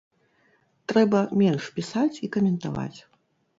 [0.91, 2.99] Трэба менш пісаць і каментаваць.